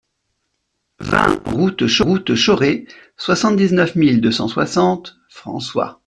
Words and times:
vingt 0.99 1.43
route 1.47 1.83
de 2.25 2.35
Chauray, 2.35 2.87
soixante-dix-neuf 3.17 3.93
mille 3.93 4.19
deux 4.19 4.31
cent 4.31 4.47
soixante 4.47 5.17
François 5.29 5.99